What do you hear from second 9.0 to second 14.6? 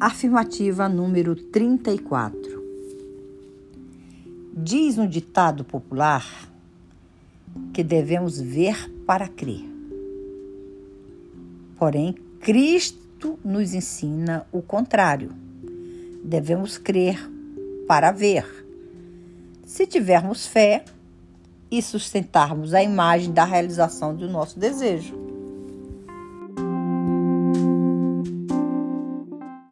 para crer. Porém, Cristo nos ensina